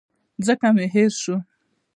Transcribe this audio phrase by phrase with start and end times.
[0.45, 1.35] ځکه مي هېر شو.